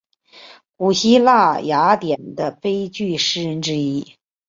[0.77, 4.15] 古希腊雅典的悲剧诗人之一。